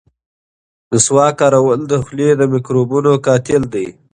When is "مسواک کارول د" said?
0.89-1.93